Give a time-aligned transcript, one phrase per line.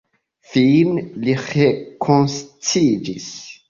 [0.53, 3.35] Fine li rekonsciiĝis.